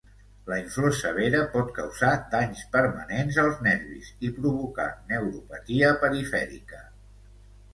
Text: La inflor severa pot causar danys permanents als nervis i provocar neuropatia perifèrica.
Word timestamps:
La 0.51 0.55
inflor 0.59 0.93
severa 0.99 1.41
pot 1.57 1.67
causar 1.75 2.09
danys 2.31 2.63
permanents 2.77 3.37
als 3.43 3.61
nervis 3.67 4.09
i 4.29 4.33
provocar 4.39 4.89
neuropatia 5.13 5.93
perifèrica. 6.07 6.83